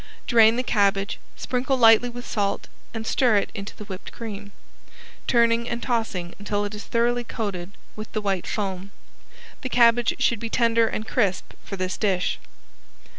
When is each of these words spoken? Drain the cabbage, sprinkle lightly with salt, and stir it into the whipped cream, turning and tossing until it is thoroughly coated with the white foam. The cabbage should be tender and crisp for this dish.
Drain 0.25 0.55
the 0.55 0.63
cabbage, 0.63 1.19
sprinkle 1.37 1.77
lightly 1.77 2.09
with 2.09 2.25
salt, 2.25 2.67
and 2.91 3.05
stir 3.05 3.35
it 3.35 3.51
into 3.53 3.75
the 3.75 3.83
whipped 3.83 4.11
cream, 4.11 4.51
turning 5.27 5.69
and 5.69 5.79
tossing 5.83 6.33
until 6.39 6.65
it 6.65 6.73
is 6.73 6.85
thoroughly 6.85 7.23
coated 7.23 7.73
with 7.95 8.11
the 8.13 8.19
white 8.19 8.47
foam. 8.47 8.89
The 9.61 9.69
cabbage 9.69 10.15
should 10.17 10.39
be 10.39 10.49
tender 10.49 10.87
and 10.87 11.07
crisp 11.07 11.53
for 11.63 11.75
this 11.75 11.97
dish. 11.99 12.39